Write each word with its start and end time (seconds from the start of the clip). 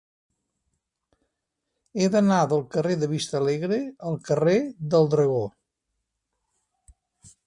He 2.03 2.07
d'anar 2.15 2.39
del 2.53 2.63
carrer 2.75 2.95
de 3.03 3.09
Vistalegre 3.11 3.79
al 4.13 4.17
carrer 4.31 4.55
del 4.95 5.07
Dragó. 5.15 5.43